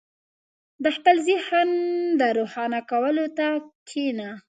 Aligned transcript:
•د 0.83 0.85
خپل 0.95 1.15
ذهن 1.29 1.69
د 2.19 2.21
روښانه 2.37 2.79
کولو 2.89 3.25
ته 3.37 3.47
کښېنه. 3.87 4.29